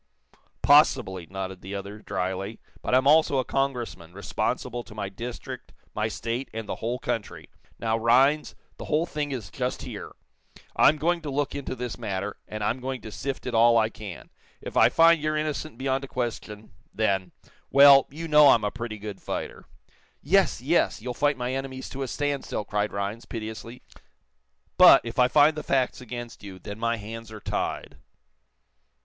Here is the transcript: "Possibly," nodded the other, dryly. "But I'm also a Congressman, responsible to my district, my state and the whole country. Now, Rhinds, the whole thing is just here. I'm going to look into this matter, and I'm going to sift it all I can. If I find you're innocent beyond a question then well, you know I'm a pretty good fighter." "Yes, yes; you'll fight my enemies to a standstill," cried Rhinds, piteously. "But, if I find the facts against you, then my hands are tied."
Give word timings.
"Possibly," 0.63 1.27
nodded 1.27 1.61
the 1.61 1.75
other, 1.75 1.99
dryly. 1.99 2.59
"But 2.81 2.95
I'm 2.95 3.05
also 3.05 3.37
a 3.37 3.45
Congressman, 3.45 4.13
responsible 4.13 4.81
to 4.85 4.95
my 4.95 5.09
district, 5.09 5.73
my 5.93 6.07
state 6.07 6.49
and 6.55 6.67
the 6.67 6.77
whole 6.77 6.97
country. 6.97 7.51
Now, 7.77 7.97
Rhinds, 7.99 8.55
the 8.77 8.85
whole 8.85 9.05
thing 9.05 9.31
is 9.31 9.51
just 9.51 9.83
here. 9.83 10.11
I'm 10.75 10.97
going 10.97 11.21
to 11.21 11.29
look 11.29 11.53
into 11.53 11.75
this 11.75 11.99
matter, 11.99 12.37
and 12.47 12.63
I'm 12.63 12.79
going 12.79 13.01
to 13.01 13.11
sift 13.11 13.45
it 13.45 13.53
all 13.53 13.77
I 13.77 13.89
can. 13.89 14.31
If 14.59 14.75
I 14.75 14.89
find 14.89 15.21
you're 15.21 15.37
innocent 15.37 15.77
beyond 15.77 16.03
a 16.03 16.07
question 16.07 16.71
then 16.91 17.31
well, 17.69 18.07
you 18.09 18.27
know 18.27 18.47
I'm 18.49 18.63
a 18.63 18.71
pretty 18.71 18.97
good 18.97 19.21
fighter." 19.21 19.65
"Yes, 20.19 20.61
yes; 20.61 20.99
you'll 20.99 21.13
fight 21.13 21.37
my 21.37 21.53
enemies 21.53 21.89
to 21.89 22.01
a 22.01 22.07
standstill," 22.07 22.65
cried 22.65 22.91
Rhinds, 22.91 23.25
piteously. 23.25 23.83
"But, 24.79 25.01
if 25.05 25.19
I 25.19 25.27
find 25.27 25.55
the 25.55 25.61
facts 25.61 26.01
against 26.01 26.41
you, 26.43 26.57
then 26.57 26.79
my 26.79 26.97
hands 26.97 27.31
are 27.31 27.39
tied." 27.39 27.97